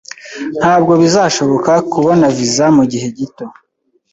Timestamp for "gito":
3.17-3.45